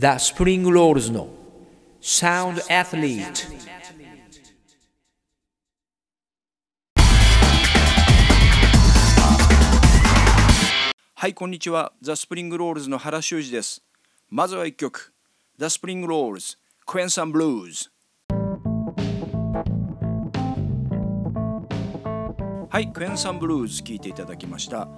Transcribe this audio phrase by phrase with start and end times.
[0.00, 1.28] The Spring Rolls の
[2.00, 3.22] Sound Athlete.
[11.14, 11.92] はいこんにちは。
[12.00, 13.82] The Spring Rolls の原修二です。
[14.30, 15.12] まずは一曲。
[15.58, 16.56] The Spring Rolls,
[16.86, 17.90] Queen Sun Blues.
[22.70, 24.88] はい Queen Sun Blues 聴いていただきました。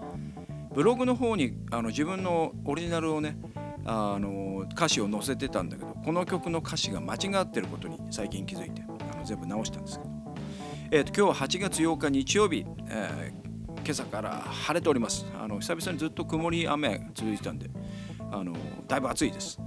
[0.73, 3.37] ブログの方にあの自分のオリジナルをね
[3.85, 10.11] あの歌詞を載せてたんだけどこの曲の歌詞が間違ってることに最近気づいてあの全部直したんですけど、
[10.91, 13.43] えーと、今日は8月8日日曜日、えー
[13.85, 15.27] 今朝から晴れております。
[15.37, 17.69] あの久々にずっと曇り雨続いてたんで
[18.31, 18.55] あの
[18.87, 19.59] だいぶ暑いです。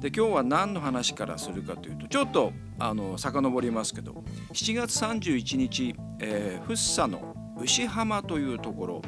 [0.00, 9.02] で今日は何の話からするかというとちょっとあの遡りますけど7月31日、えー、福生の牛浜というところ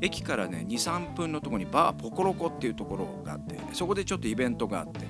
[0.00, 5.00] 駅からね23分のとこにバーポコロコっていうところがあってそこでちょっとイベントがあって、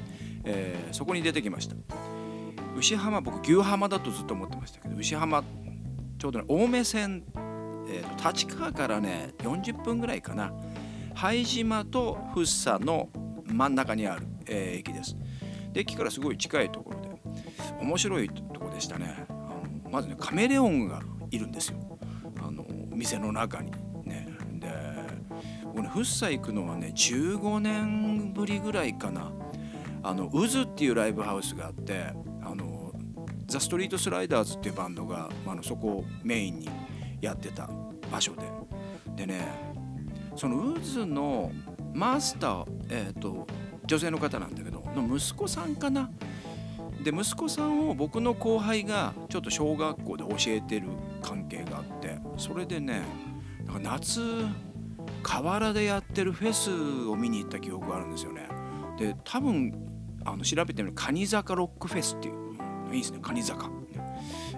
[0.44, 1.76] えー、そこに出てきました。
[2.76, 5.42] 牛浜僕牛浜だとずっと思ってましたけど牛浜
[6.18, 7.24] ちょうどね青梅線
[7.88, 10.52] えー、立川からね40分ぐらいかな。
[11.14, 13.08] 拝島と福生の
[13.46, 15.16] 真ん中にある、えー、駅です。
[15.72, 17.08] で駅からすごい近いところで
[17.80, 19.26] 面白いとこでしたね。
[19.28, 21.78] あのまずねカメレオンがいるんですよ。
[22.42, 23.72] あの店の中に。
[25.76, 29.30] 僕ね福生行くのはね15年ぶりぐらいかな。
[30.02, 32.92] あの渦っていうライブハウスがあってあの
[33.46, 36.68] ザ・ストリート・スライダーズっていうバンドが、まあ、のそこをメインに
[37.20, 37.68] やってた
[38.10, 38.42] 場所で。
[39.16, 39.46] でね
[40.36, 41.50] そのウズの
[41.92, 43.46] マスター、えーと、
[43.86, 46.10] 女性の方なんだけどの息子さんかな。
[47.02, 50.88] で息子さんを僕の後輩がちょっと小学校で教えてる
[51.22, 53.02] 関係があってそれでね
[53.66, 54.46] なんか夏
[55.26, 56.70] 河原でやってるフェス
[57.08, 58.48] を見に行った記憶があるんですよね。
[58.96, 59.72] で多分
[60.24, 63.18] あの調べてみるカニ坂ロックフェスっていういいですね。
[63.20, 63.68] カニ坂、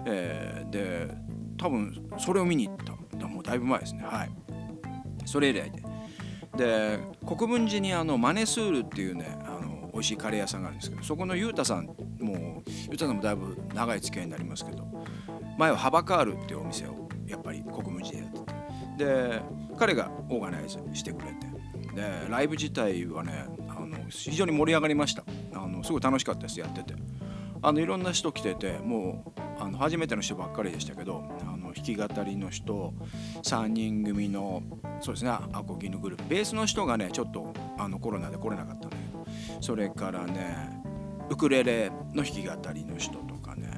[0.05, 1.11] えー、で
[1.57, 2.93] 多分それを見に行った。
[3.27, 4.03] もうだいぶ前ですね。
[4.03, 4.31] はい。
[5.25, 5.83] それ以来で。
[6.55, 11.85] で国分寺にあのマネスールっていうねあの美味しいカレー屋さんがあるんですけどそこのゆうたさん
[12.19, 14.85] もうゆうたさんもだいぶ長い付き合いになりますけど
[15.57, 18.48] 前はハバカールっていうお店をやっぱり国分寺でやってて。
[18.99, 19.41] で
[19.77, 21.47] 彼がオーガナイズしてくれて。
[21.95, 25.23] でライブ自体はねあの非常に盛り上がりました。
[25.53, 26.93] あのすごい楽しかったですやってて。
[27.61, 32.93] あのいろんな人来ててもうあの初めての人ばっかりでしたけどあの弾き語りの人
[33.43, 34.63] 3人組の
[35.01, 39.25] そうですねアコギのグループベースの人がねちょっとあのコロナで来れなかったんだけど。
[39.61, 40.81] それからね
[41.29, 43.69] ウクレレの弾き語りの人とかね。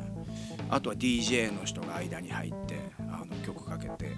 [0.69, 2.79] あとは DJ の人が間に入って
[3.09, 4.11] あの曲かけて。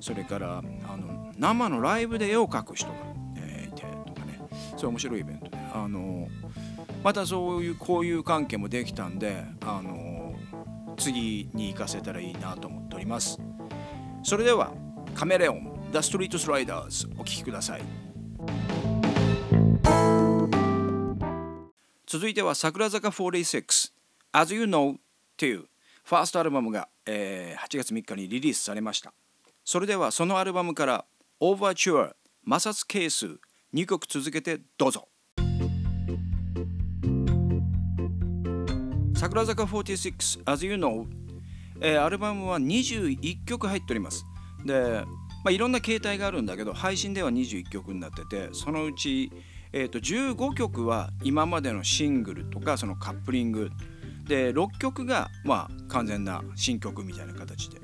[0.00, 0.62] それからあ
[0.96, 2.94] の生のライブで絵を描く人が、
[3.36, 4.40] えー、いてとかね。
[4.76, 5.58] そういう面白いイベントで。
[5.72, 6.28] あの
[7.04, 10.34] またそういう交友関係もできたんであの
[10.98, 13.38] 次に行かせたらいいなと思っております。
[14.22, 14.72] それでは
[15.14, 17.82] カメレオン The Street Sliders お聴きください。
[22.06, 23.92] 続いては桜坂46
[24.32, 24.96] As You Know
[25.36, 25.66] という
[26.04, 29.12] ファーストアルバムが、えー、8月3日にリリースされました。
[29.70, 31.04] それではそのアルバムから
[31.40, 33.38] Overture 摩擦係数
[33.72, 35.06] 2曲続けてどうぞ。
[39.14, 41.06] 桜坂46 As You Know、
[41.80, 44.24] えー、アルバムは21曲入っております。
[44.64, 45.04] で、
[45.44, 49.30] まあ、いろんな形態があるんだけど配信では21曲になっててそのうち、
[49.72, 53.70] えー、と15曲は今までのシングルとかそのカップリング
[54.30, 57.80] で6曲がまあ完全な新曲みたいな形で。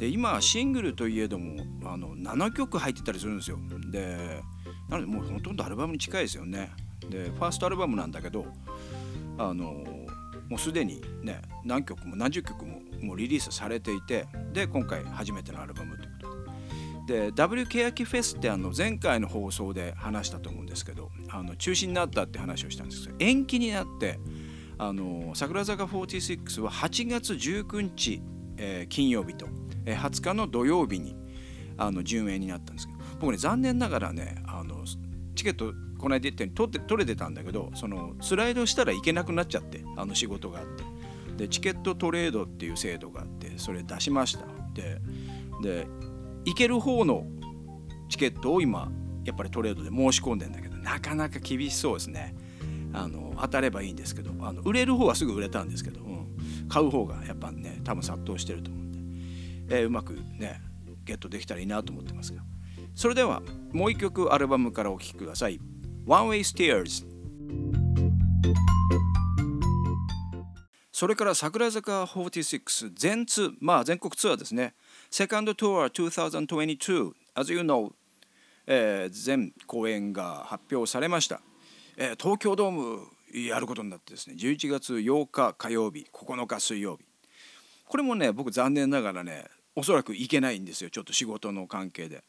[0.00, 3.58] で今シングルといえどもあの7曲入ってたりするんですよ。
[3.92, 4.42] で
[4.90, 6.72] なのでもうほとんどアルバムに近いですよね。
[7.08, 8.44] でファーストアルバムなんだけど
[9.38, 9.84] あの
[10.48, 16.34] もうすでにね何曲も何十曲ももうリリースされていてで今回初めてのアルバムということ
[17.06, 17.30] で。
[17.32, 24.18] W ケヤキフェスってあの前回の放送で話したと思うんですけどあの中止になったって話をしたんですけど延期になって
[24.78, 28.22] あの桜坂46は8月19日、
[28.56, 29.46] えー、金曜日と、
[29.86, 31.16] えー、20日の土曜日に
[31.76, 34.84] あの順延になったんですけど僕ね残念ながらねあの
[35.34, 40.84] チケットこの間言ったように取って取れてたんだけどそのスライドしたらいけなくなっちゃってあの仕事があって。
[41.36, 44.46] でチケットトレードっていう制度があってそれ出しました。
[44.72, 45.00] で
[45.62, 45.86] で
[46.44, 47.26] 行ける方の
[48.08, 48.90] チケットを今
[49.24, 52.34] やっぱりトレードで申し込んでんだけどなかなか厳しそうですね。
[52.94, 60.60] あの当たればいいんですけどあの売れる方はすぐ売れたんですけど、うん、買う方がやっぱね多分殺到してると思うんで、えー、うまくね
[61.04, 62.42] ゲットできたらいいなと思ってますが
[62.94, 63.42] それでは
[63.72, 65.60] もう一曲アルバムからお聴きください。
[66.06, 67.06] One Way Stairs
[70.92, 74.74] それから桜坂46全ツまあ全国ツアーですね。
[75.10, 77.92] セカンドツアー2022 as you know、
[78.66, 81.40] えー、全公演が発表されました、
[81.96, 87.04] えー、東京ドームやることになってですね11月8日火曜日9日水曜日。
[87.86, 89.46] これもね僕残念ながらね
[89.76, 92.22] おそらく行けないんですよちょっと仕事の関係で。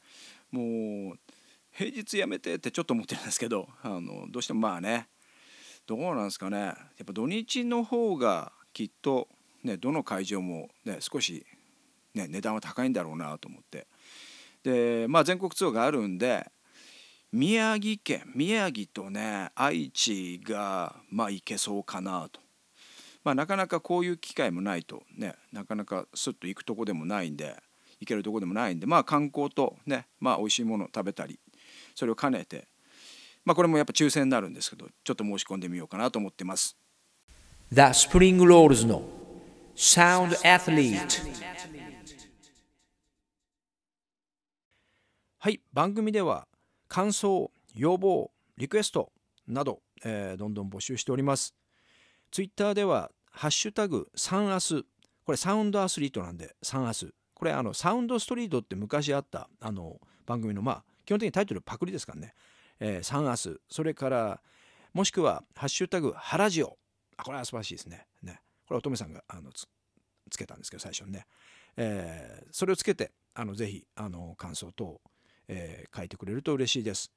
[0.51, 1.19] もう
[1.71, 5.07] 平日やめてってちょっと思ってるんですけどあのどうしてもまあね
[5.85, 6.57] どうなんですかね。
[6.57, 6.73] や
[7.03, 9.27] っぱ土日の方がきっと
[9.63, 11.45] ねどの会場もね少し
[12.13, 13.87] ね値段は高いんだろうなと思って。
[14.63, 16.51] でまあ全国ツアーがあるんで
[17.35, 22.39] 宮城県宮城とね愛知がまあ行けそうかなと。
[23.25, 27.57] まあ、なかなかこういう機会もないとねなかなかスッと行くとこでもないんで
[27.99, 31.37] 行けるとこでもないんでまあ観光とねまあ美味しいものを食べたり
[31.93, 32.69] それを兼ねて
[33.43, 36.77] まあこれもやっぱ抽選になるんですけどちょっと申し込んでみようかなと思ってます。
[37.69, 39.03] The Spring Rolls の
[39.75, 41.01] Sound Athlete
[45.39, 46.47] はい番組では
[46.87, 49.11] 感想要望リクエスト
[49.47, 51.55] など、えー、どんどん募集しております。
[52.31, 54.83] ツイッターではハッシュタグサンアス。
[55.25, 57.13] これサウンドアスリートなんでサンアス。
[57.33, 62.33] これあのサウンドストリートって昔あったあの番組のまあ基本的にタイトルパクリですからね、
[62.79, 63.59] えー、サンアス。
[63.69, 64.41] それから
[64.93, 66.77] もしくはハッシュタグハラジオ。
[67.17, 68.07] あこれは素晴らしいですね。
[68.21, 68.41] ね。
[68.67, 69.67] これ乙女さんがあのつ
[70.29, 71.25] つけたんですけど最初にね、
[71.77, 74.99] えー、それをつけてあのぜひあの感想等
[75.47, 77.11] えー、書いてくれると嬉しいです。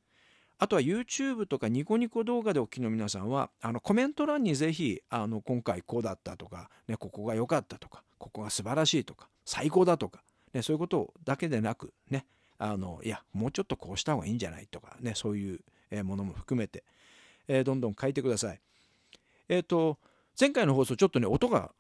[0.59, 10.21] あとは YouTube とかニコニコ動画でお聞きの皆さんはあのコメント欄にぜひあの今回こうだったとか、ね、ここが良かったとかここが素晴らしいとか最高だとか、
[10.53, 12.27] ね、そういうことだけでなくね
[12.59, 16.83] あのいやもうちょっとこうした方がいいんじゃないとかねそういうものも含めて、
[17.47, 18.61] えー、どんどん書いてください。
[19.49, 19.99] えっ、ー、と
[20.39, 21.71] 前回の放送ちょっとね音が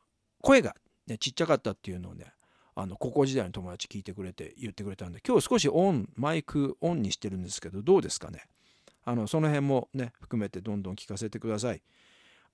[0.40, 0.76] 声が、
[1.08, 2.32] ね、ちっちゃかったっていうのをね
[2.80, 8.44] あの高校時代の友達聞いてくれて言ってくれたんで今日少しオンマイクオンにしてるんですけどどうですかね？
[9.04, 11.82] あのその辺もね含めてどんどん聞かせてください。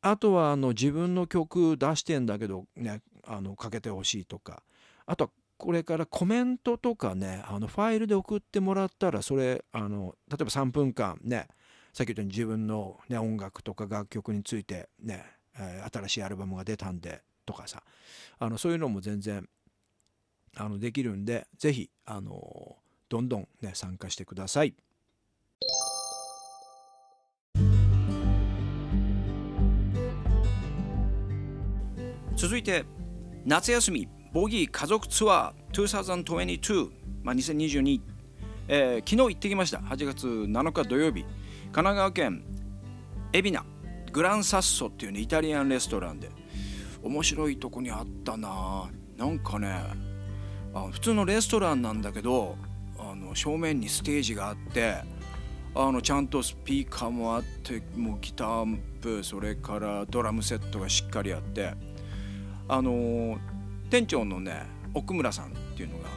[0.01, 4.63] あとはあの自分の曲出してんだけどねあのかけてほしいとか。
[5.05, 11.49] あとはこれからコメントとかねあのファイルで送ってもらったらそれあの例えば3分間ね
[11.93, 15.23] さっき言ったように自分の、ね、音楽とか楽曲についてね、
[15.59, 17.83] えー、新しいアルバムが出たんでとかさ。
[18.39, 19.47] あのそういうのも全然
[20.57, 22.77] あのできるんで是非あの
[23.09, 24.75] どんどんね参加してください。
[32.37, 32.85] 続いて
[33.45, 36.91] 夏休みボギー家族ツアー2022、
[37.23, 38.01] まあ、2022、
[38.69, 39.79] えー、昨日行ってきました。
[39.79, 41.23] 8月7日土曜日。
[41.23, 42.45] 神奈川県
[43.33, 43.67] 海老名
[44.13, 46.31] グランサッソっていうねイタリアンレストランで。
[47.03, 48.91] 面白いとこにあったな。
[49.17, 50.14] なんかね
[50.75, 52.57] あ普通のレストランなんだけど
[52.99, 54.97] あの正面にステージがあって
[55.75, 61.75] あのちゃんとスピーカーもあってもうギターアンプそれからドラムセットがしっかりあって
[62.69, 63.39] あの
[63.91, 64.63] 店長のね
[64.95, 66.15] 奥村さんっていうのがあの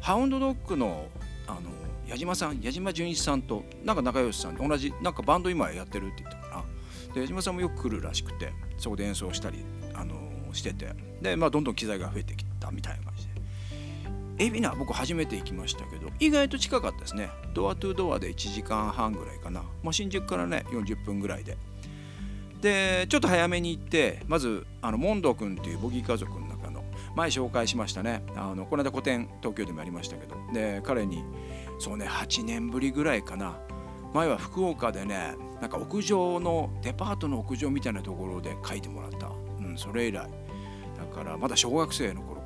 [0.00, 1.06] ハウンドドッグの
[1.46, 1.60] あの
[2.06, 6.64] 矢島さん矢島純一さんとなんか仲良しさん同じなんかバンド今やってるって言ったか
[7.08, 7.14] な。
[7.14, 10.14] で矢島さんもよく来るらしくてそこで演奏したりあの
[10.54, 10.94] してて。
[11.20, 13.07] でまあどんどん機材が増えてきたみたいな。
[14.38, 17.30] 海老名僕初めて行きましたけど意外と近かったですね。
[17.54, 21.56] ドアトゥードアで1時間半ぐらいかな、まあ、新宿からね40分ぐらいで。
[22.60, 28.22] でちょっと早めに行ってまずあのモンド君っていうボギー家族の中の前紹介しましたね。
[28.36, 30.36] あのこの間個展東京でもやりましたけど。
[30.52, 31.24] で彼に
[31.78, 33.58] そうね8年ぶりぐらいかな。
[34.14, 39.30] 前は福岡でねなんか屋上のデパートの屋上みたいなところで書いてもらった、
[39.60, 40.28] うん、それ以来。
[40.96, 42.37] だからまだ小学生の頃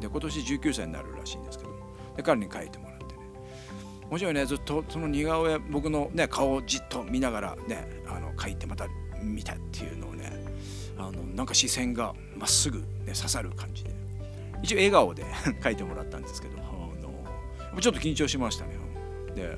[0.00, 1.70] で今年19歳になるらしいんですけど
[2.16, 3.10] で彼に書いてもらってね。
[4.10, 4.46] 面白いね。
[4.46, 8.86] ずっとその似顔絵僕の、ね、顔をじっと見ながらねあの書いてまた
[9.22, 10.44] 見たっていうのをね
[10.96, 13.96] あのなんか視線がまっすぐ、ね、刺さる感じで。
[14.62, 15.24] 一応笑顔で
[15.62, 16.62] 書いてもらったんですけどあ
[17.74, 18.76] のちょっと緊張しましたね。
[19.34, 19.56] で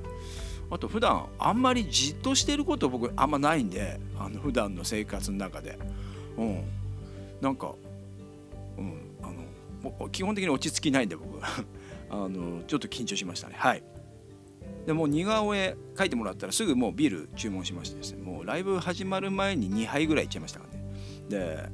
[0.71, 5.79] あと普段あんまりじっとしてること僕あんまないんであの普段の生活の中で。
[6.37, 6.65] うん。
[7.41, 7.75] なんか、
[8.77, 9.10] うん、
[10.13, 11.41] 基本的に落ち着きないんで僕
[12.11, 13.55] あのちょっと緊張しましたね。
[13.57, 13.83] はい。
[14.87, 18.23] でもう似顔絵描いてもらったらすぐもうビール注文しましてですね。
[18.23, 20.85] もうライブ始まる前に2杯ぐらいいっちゃいましたからね。
[21.29, 21.69] で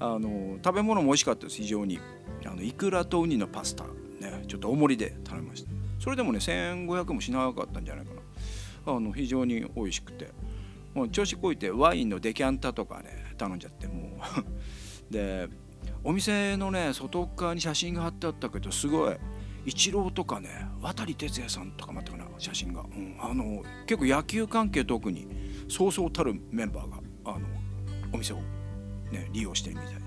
[0.00, 1.56] あの食べ物も美味しかったです。
[1.56, 1.98] 非常に。
[2.44, 3.84] あのイクラとウニのパスタ。
[3.84, 5.70] ねちょっと大盛りで頼みました。
[5.98, 8.94] それでもね1500もしなかったんじゃないかな。
[8.94, 10.30] あの非常に美味しくて。
[10.94, 14.18] もう調子こいてワインのデキャンタとかね頼んじゃっても
[15.10, 15.12] う。
[15.12, 15.48] で
[16.04, 19.16] お店のね外側に写真が貼ってあったけどすごい。
[19.66, 20.48] イチローとかね
[20.80, 25.28] 渡哲也さんとかもあったかな写真が、うん、あの結構野球関係特に
[25.68, 27.46] そうそうたるメンバーがあの
[28.14, 28.36] お店を、
[29.12, 30.00] ね、利用してるみたいで。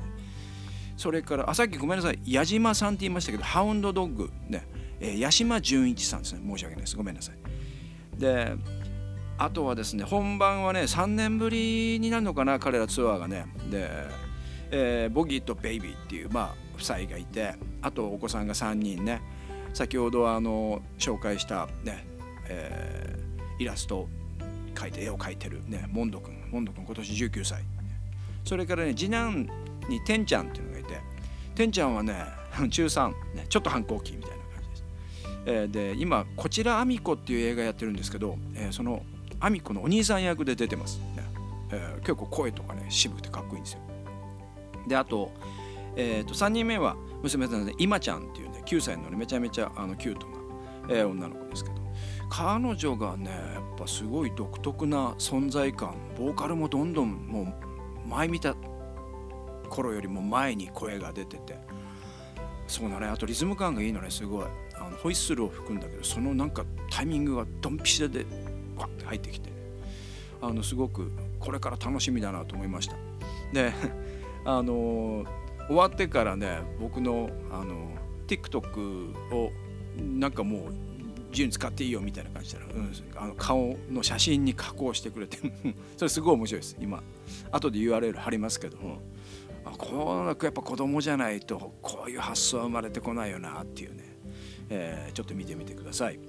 [0.98, 4.68] それからあさっきごめんなさい矢島さんって言いましたけどハウンドドッグね、
[5.00, 6.42] えー、八島純一さんですね。
[6.44, 6.96] 申し訳ないです。
[6.96, 8.20] ごめんなさい。
[8.20, 8.54] で
[9.38, 13.46] あとはですね本番はね3年ぶりになるのかな彼らツアーがね。
[13.70, 13.90] で、
[14.72, 19.22] えー、ボギーとベイビーっていうまあ夫妻がいてあとお子さんが3人ね。
[19.74, 22.06] 先ほどあの紹介したね、
[22.50, 24.10] えー、イラスト
[24.76, 27.64] 描いて絵を描いてるねモンド君モンド君今年19歳。
[28.44, 29.48] それからね次男
[29.88, 31.00] にてんちゃんっていうのがいて
[31.56, 32.26] てんちゃんはね
[32.70, 34.84] 中3、ね、ちょっと反抗期みたいな感じです、
[35.46, 39.04] えー、で今こちらあみこっていう映画やってるんですけど、えー、その
[39.40, 41.24] あみこのお兄さん役で出てます、ね。
[41.72, 43.80] えー、結構声とかね渋くてかっこいいんですよ。
[44.88, 45.32] であと,、
[45.96, 50.34] えー、と3人目は娘さんで今ちゃんっていうね9歳のねめちゃめちゃあのキュートな、
[50.90, 51.82] えー、女の子ですけど。
[52.30, 58.56] 彼女がねやっぱすごい独特な存在感ボーカルもどんどんもう前見た
[59.70, 61.58] 頃よりも前に声が出てて
[62.68, 63.08] そうだね。
[63.08, 64.10] あとリズム感がいいのね。
[64.10, 64.46] すごい。
[64.76, 68.26] あのホイッスルを吹くんだけどそのなんかタイミングがドンピシャで
[68.78, 69.56] ワッて入ってきて、ね、
[70.42, 72.96] あのすごくこれから楽しみだなと思いました。
[73.52, 73.74] で
[74.46, 75.26] あの
[75.68, 77.92] 終わってからね僕のあの
[78.28, 79.52] TikTok を
[79.98, 80.74] なんかもう
[81.30, 85.38] 自由に使っていいよみたいな感じで、うん、あの顔の写真に加工してくれて。
[85.98, 87.02] それすごい面白いです今。
[87.52, 88.78] 後で URL 貼りますけど。
[88.78, 89.00] も
[89.64, 94.04] あこうやっぱ子供じゃないとこういう発想は生まれてこないよなっていうね、
[94.70, 96.20] えー、ちょっと見てみてください。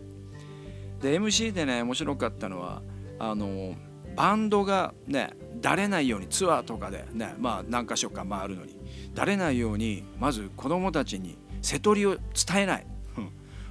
[1.00, 2.82] で MC でね面白かったのは
[3.18, 3.74] あの
[4.16, 8.76] バンドがねだれないようにツアーとかでねまあ何か所か回るのに
[9.14, 12.86] だれないようにまず子供たちに瀬戸りを伝えない。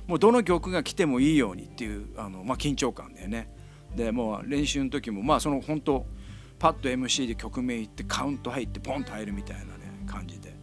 [0.08, 3.48] もうどの曲が来てもいいようにっていうあの、まあ、緊張感だよね。
[3.96, 6.06] でもう練習の時もまあその本当
[6.60, 9.72] パッと MC で曲名言ってカウント入ってポンと入るみたいなね
[10.06, 10.54] 感じで。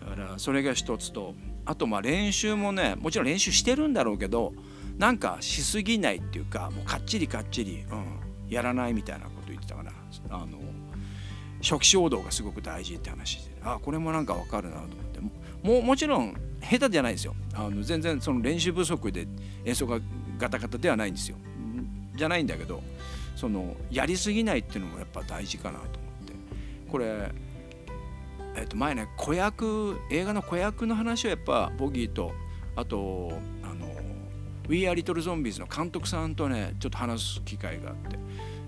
[0.00, 4.52] だからそれが一つとあとまあ練習もねもちろん練習してるんだろうけど
[4.98, 8.04] なんかしすぎないっていうかもうかっちりかっちり、うん、
[8.54, 9.92] やらないみたいなこと言ってたから
[10.30, 10.58] あの
[11.62, 15.04] 初期衝動がすごく大事って話であこれもなんかわかるなと思って。
[15.64, 17.34] ももちろん下手じゃないですよ。
[17.54, 19.26] あの全然その練習不足で
[19.64, 19.98] 演奏が
[20.38, 21.36] ガタガタではないんですよ。
[22.14, 22.82] じゃないんだけど
[23.34, 26.34] そのやりすぎないっていうのもやっぱ大事かなと思って。
[26.90, 27.06] これ、
[28.56, 32.32] えー、と前ね子役映画の子役の話をやっぱボギーと
[32.76, 33.32] あと
[34.68, 38.18] 「We Are Little Zombies」の監督さんとねちょっと話す機会があって。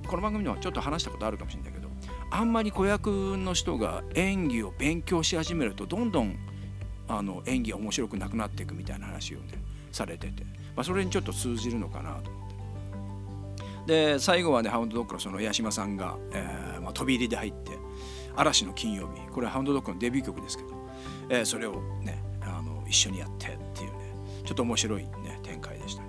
[0.06, 1.88] この番組ではちょっと話したことあるかもしれないけど
[2.30, 6.38] あんまり子役の人が演技を勉強し始めるとどんどん
[7.08, 9.54] あの演技が面白くなくなっていくみたいな話をね
[9.90, 10.44] されてて、
[10.76, 12.50] まあ、それにちょっと通じるのかなと思っ
[13.86, 14.14] て。
[14.14, 17.72] で最後はねハウンドドッグのその八島さんが、えーまあ、飛び入りで入って
[18.36, 20.70] 「嵐の金曜日」これはハウンドドッグのデビュー曲ですけど、
[21.30, 24.06] えー、それをねあの一緒にやってっていうね。
[24.46, 25.10] ちょっと面白い、ね、
[25.56, 26.08] 展開でしたね。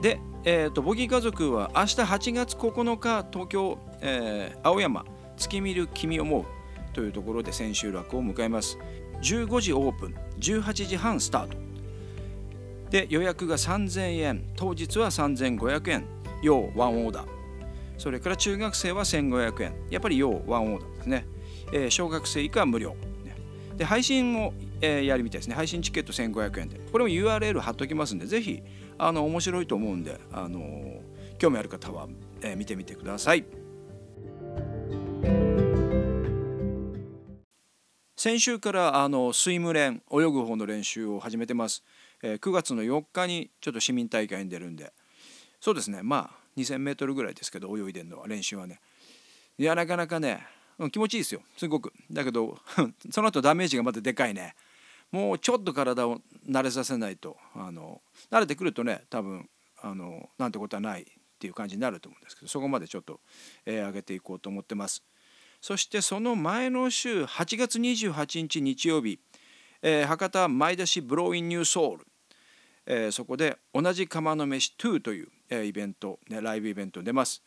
[0.00, 5.04] で、えーと、ボギー家族は明日8月9日東京、えー、青山
[5.36, 6.44] 月見る君思う
[6.92, 8.78] というところで千秋楽を迎えます。
[9.22, 11.56] 15時オープン18時半スタート。
[12.90, 16.06] で予約が3000円当日は3500円
[16.42, 17.28] 要ワンオーダー。
[17.98, 19.74] それから中学生は1500円。
[19.90, 21.26] やっぱり要ワンオーダーですね、
[21.72, 22.94] えー、小学生以下は無料。
[23.78, 25.54] で配信も、えー、やるみたいですね。
[25.54, 26.78] 配信チケット1500円で。
[26.92, 28.62] これも URL 貼っときますんでぜひ
[28.98, 31.00] あの面白いと思うんで、あのー、
[31.38, 32.08] 興味ある方は、
[32.42, 33.44] えー、見てみてください。
[38.16, 41.84] 先週からあのスイム練泳ぐ方の練習を始めてます、
[42.20, 44.92] えー、9月の4日にちょっと市民大会に出るんで。
[45.60, 46.02] そうですね。
[46.02, 48.80] まあ 2000m ぐらいですけど泳いでるのは練習はね。
[49.56, 50.46] いやなかなかね
[50.78, 51.42] うん気持ちいいですよ。
[51.56, 51.92] すごく。
[52.10, 52.58] だけど
[53.10, 54.54] その後ダメージがまたでかいね。
[55.10, 59.48] もうちょっと体を慣れさせないとあの慣れてくるとね多分
[59.80, 61.04] あのなんてことはないっ
[61.38, 63.20] ていう感じになると思うんですけどそこまでちょっと、
[63.64, 65.04] えー、上げていこうと思ってます。
[65.60, 69.18] そしてその前の週8月28日日曜日、
[69.82, 72.06] えー、博多前出しブローインニューソウル、
[72.86, 77.42] えー、そこで同じ釜の飯2という、えー、イベント、ね、ライブイベント出ます。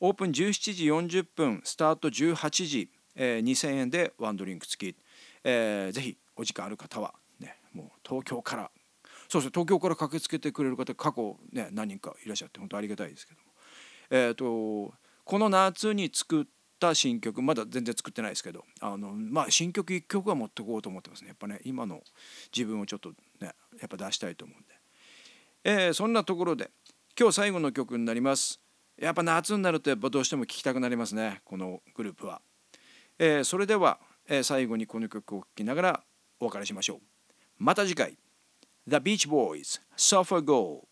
[0.00, 0.84] オープン17時
[1.20, 4.96] 40分スタート18時、えー、2000円でワンドリンク付き、
[5.42, 8.70] えー、ぜひお時間ある方は、ね、もう東京から。
[9.28, 13.46] そうですね東京から駆けつけてくれる方過去、ね、何人かいらっしゃって本当ありがたいですけども、
[14.10, 16.44] えーと、とこの夏に作っ
[16.76, 21.28] った新曲まだ全然作ってないですけどあのまあ新曲1曲は持ってこうと思ってますね。
[21.28, 22.02] やっぱね今の
[22.54, 24.74] 自分をちょっとねやっぱ出したいと思うんで、
[25.64, 26.70] えー、そんなところで
[27.18, 28.60] 今日最後の曲になります。
[28.98, 32.40] やっぱ夏になるとやっぱどうしても聴きたくなりますねこのグループは、
[33.18, 36.02] えー、それでは、えー、最後にこの曲を聴きながら
[36.40, 36.98] お別れしましょう
[37.58, 38.18] また次回
[38.86, 40.86] The Beach Boys Suffer Go